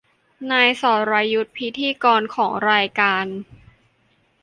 [0.51, 3.25] นายสรยุทธพิธีกรของรายการ